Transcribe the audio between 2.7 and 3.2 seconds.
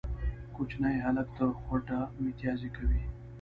کوي